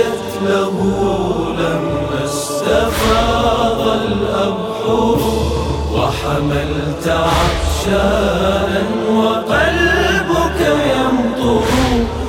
[0.00, 0.76] سجدت له
[1.58, 5.18] لما استفاض الأبحر
[5.94, 10.60] وحملت عطشانا وقلبك
[10.94, 11.62] يمطر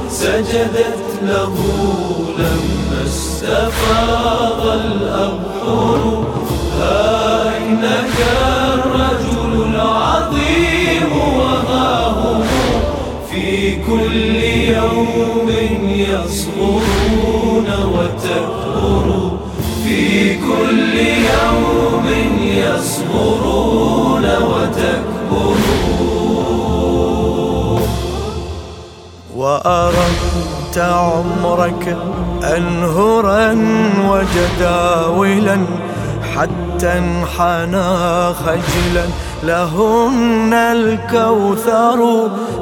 [0.09, 1.55] سجدت له
[2.38, 6.23] لما استفاض الأبحر
[6.80, 8.16] ها إنك
[8.73, 9.41] الرجل
[13.62, 14.36] في كل
[14.73, 15.50] يوم
[15.86, 19.31] يصغرون وتكبر
[19.84, 22.08] في كل يوم
[22.42, 25.62] يصغرون وتكبرون
[29.36, 31.98] وأردت عمرك
[32.44, 33.52] أنهرا
[34.09, 35.58] وجداولا
[36.38, 37.90] حتى انحنى
[38.34, 39.06] خجلا
[39.44, 42.00] لهن الكوثر.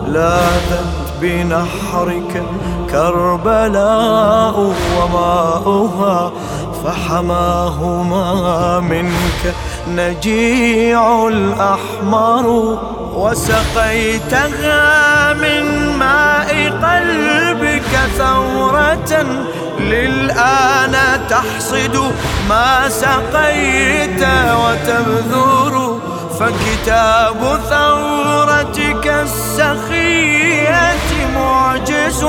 [0.08, 2.44] لاذت بنحرك
[2.92, 6.32] كربلاء وماؤها
[6.84, 9.42] فحماهما منك
[9.88, 12.78] نجيع الأحمر.
[13.14, 14.84] وسقيتها
[15.34, 15.64] من
[15.98, 17.69] ماء قلبك
[18.20, 19.14] ثورة
[19.80, 20.96] للآن
[21.30, 22.12] تحصد
[22.50, 24.24] ما سقيت
[24.64, 26.00] وتبذر
[26.40, 30.98] فكتاب ثورتك السخية
[31.36, 32.26] معجز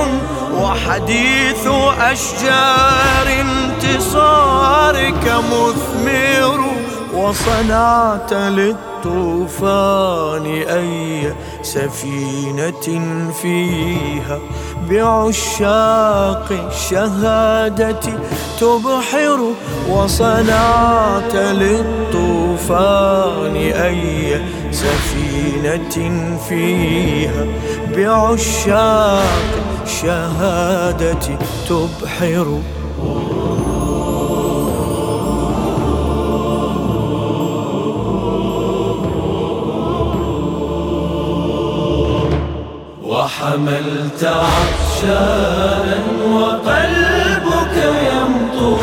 [0.54, 1.66] وحديث
[2.00, 6.60] أشجار انتصارك مثمر
[7.14, 13.00] وصنعت للطوفان أي سفينة
[13.42, 14.38] فيها
[14.90, 18.00] بعشاق الشهادة
[18.60, 19.40] تبحر
[19.90, 22.56] وصنعت للطوفان
[23.56, 27.46] أي سفينة فيها
[27.96, 29.24] بعشاق
[29.84, 31.38] الشهادة
[31.68, 32.60] تبحر.
[43.40, 45.98] وحملت عطشانا
[46.32, 47.76] وقلبك
[48.12, 48.78] يمطر.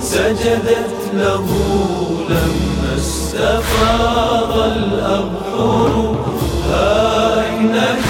[0.00, 1.46] سجدت له
[2.28, 6.14] لما استفاض الأبحر.
[6.70, 8.06] ها إنك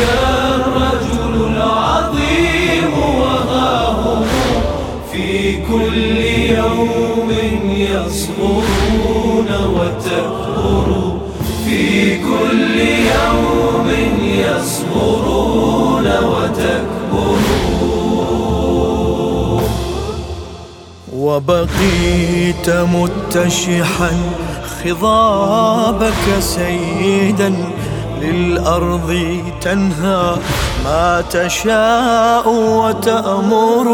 [0.55, 4.23] الرجل العظيم وها
[5.13, 6.17] في كل
[6.57, 7.31] يوم
[7.67, 11.26] يصغرون وتكبر.
[11.67, 13.89] في كل يوم
[14.23, 17.67] يصبرون وتكبرون.
[21.13, 24.13] وبقيت متشحا
[24.85, 27.51] خضابك سيدا
[28.21, 29.11] للأرض
[29.61, 30.37] تنهى
[30.85, 33.89] ما تشاء وتأمر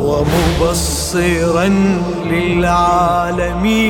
[0.00, 1.68] ومبصرا
[3.34, 3.84] للعالمين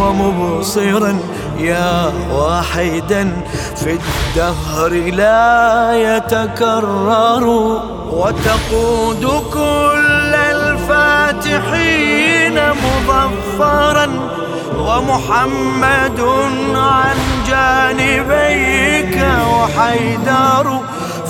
[0.00, 1.18] ومبصرا
[1.58, 3.42] يا واحدا
[3.76, 7.44] في الدهر لا يتكرر
[8.10, 10.34] وتقود كل
[11.46, 12.60] الفاتحين
[13.08, 14.08] مظفرا
[14.78, 16.20] ومحمد
[16.74, 17.16] عن
[17.48, 19.16] جانبيك
[19.52, 20.80] وحيدر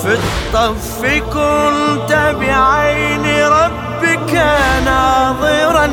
[0.02, 1.00] في الطف
[1.32, 4.32] كنت بعين ربك
[4.84, 5.88] ناظرا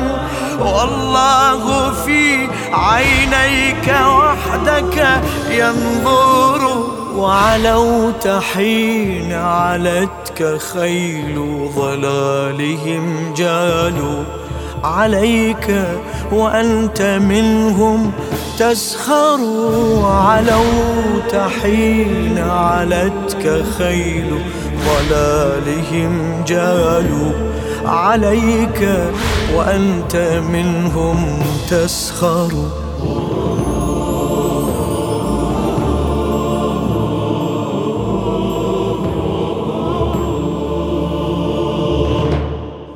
[0.74, 14.24] والله في عينيك وحدك ينظر وعلوت حين علتك خيل ضلالهم جالوا
[14.84, 15.84] عليك
[16.32, 18.12] وأنت منهم
[18.58, 19.38] تسخر
[20.04, 24.40] علوت حين علتك خيل
[24.86, 27.32] ضلالهم جالوا
[27.84, 28.88] عليك
[29.54, 30.16] وأنت
[30.52, 32.52] منهم تسخر.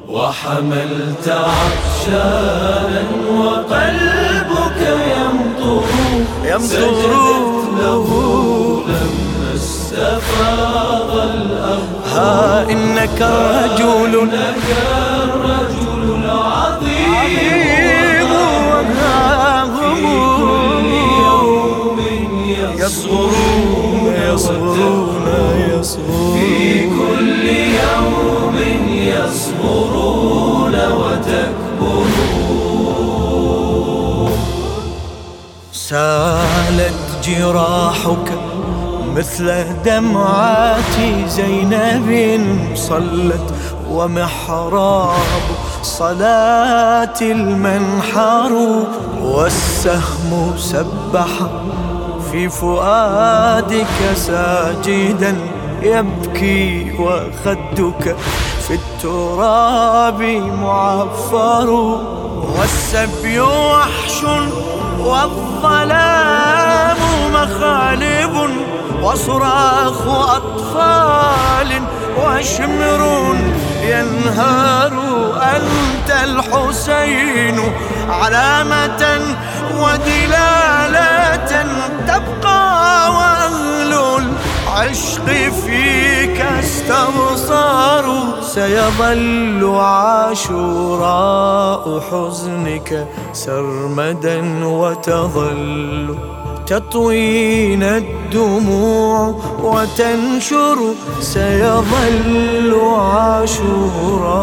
[0.08, 3.02] وحملت عطشانا
[3.38, 4.80] وقلبك
[5.16, 5.84] يمطر.
[6.44, 7.58] يمطر.
[7.78, 8.08] له
[8.86, 9.27] لما
[11.24, 14.68] الأمر ها إنك رجل إنك
[15.24, 17.50] الرجل العظيم
[18.30, 20.00] وها هم
[21.24, 21.98] يوم
[22.78, 25.26] يصغرون يصغرون
[25.80, 26.52] يصغرون في
[26.86, 27.44] كل
[27.82, 28.56] يوم
[28.88, 31.58] يصبرون وتكبرون.
[35.72, 38.28] سالت جراحك
[39.18, 40.96] مثل دمعات
[41.28, 42.40] زينب
[42.74, 43.54] صلت
[43.90, 45.42] ومحراب
[45.82, 48.52] صلاة المنحر
[49.22, 51.28] والسهم سبح
[52.32, 55.36] في فؤادك ساجدا
[55.82, 58.16] يبكي وخدك
[58.68, 60.22] في التراب
[60.62, 61.70] معفر
[62.58, 64.22] والسبي وحش
[64.98, 66.96] والظلام
[67.32, 68.50] مخالب
[69.02, 71.82] وصراخ أطفال
[72.24, 73.02] وشمر
[73.82, 74.92] ينهار
[75.56, 77.58] أنت الحسين
[78.08, 79.20] علامة
[79.78, 81.66] ودلالة
[82.08, 85.26] تبقى وأهل العشق
[85.66, 88.06] فيك استبصار.
[88.42, 96.18] سيظل عاشوراء حزنك سرمدا وتظل.
[96.68, 100.78] تطوينا الدموع وتنشر
[101.20, 104.40] سيظل عاشوراء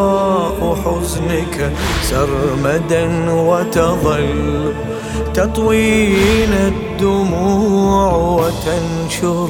[0.86, 4.74] حزنك سرمدا وتظل.
[5.34, 9.50] تطوينا الدموع وتنشر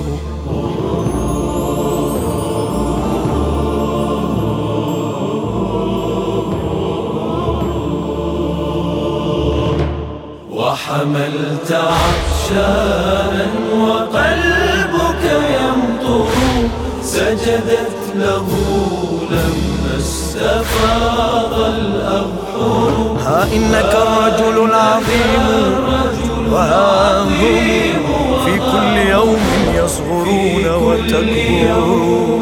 [10.52, 11.72] وحملت
[12.46, 13.48] عطشانا
[13.80, 15.24] وقلبك
[15.58, 16.28] يمطر
[17.02, 18.48] سجدت له
[19.30, 23.18] لما استفاض الأبحر.
[23.26, 25.84] ها إنك الرجل العظيم
[26.52, 27.30] وها هم
[28.46, 29.44] في كل يوم
[29.76, 32.42] يصغرون وتكبرون.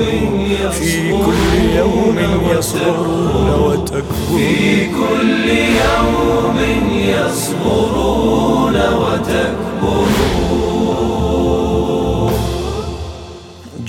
[0.71, 2.17] في كل يوم
[2.57, 4.37] يصغرون وتكبرون.
[4.37, 6.57] في كل يوم
[6.91, 8.02] يصغرون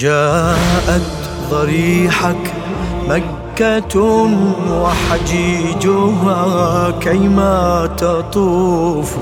[0.05, 1.03] جاءت
[1.51, 2.53] ضريحك
[3.09, 4.01] مكة
[4.71, 6.41] وحجيجها
[7.01, 9.17] كيما تطوف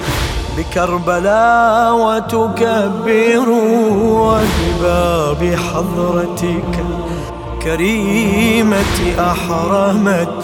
[0.58, 3.48] بكربلاء وتكبر
[4.02, 6.84] وبباب حضرتك
[7.62, 10.34] كريمة أحرمت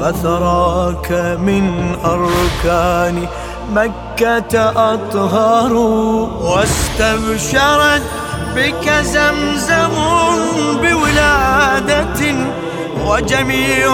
[0.00, 1.64] فثراك من
[2.04, 3.26] أركان
[3.74, 5.72] مكة أطهر
[6.42, 8.02] واستبشرت
[8.58, 9.94] بك زمزم
[10.82, 12.22] بولادة
[13.06, 13.92] وجميع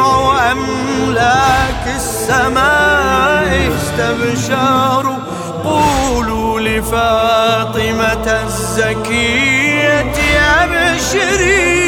[0.52, 5.16] أملاك السماء استبشروا.
[5.64, 10.14] قولوا لفاطمة الزكية
[10.60, 11.83] أبشري.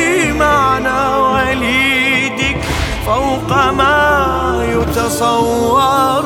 [3.07, 6.25] فوق ما يتصور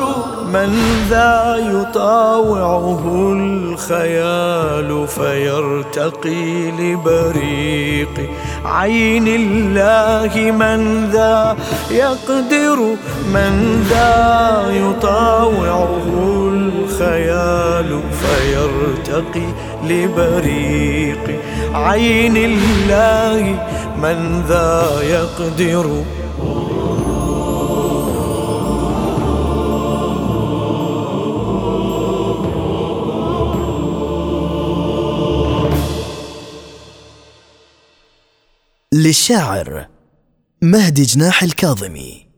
[0.53, 0.71] من
[1.09, 8.29] ذا يطاوعه الخيال فيرتقي لبريق
[8.65, 10.51] عين الله.
[10.51, 11.55] من ذا
[11.91, 12.77] يقدر
[13.33, 16.05] من ذا يطاوعه
[16.53, 19.47] الخيال فيرتقي
[19.83, 21.39] لبريق
[21.73, 23.55] عين الله.
[24.01, 26.03] من ذا يقدر
[38.93, 39.87] للشاعر
[40.61, 42.30] مهدي جناح الكاظمي.